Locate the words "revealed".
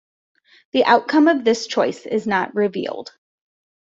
2.55-3.11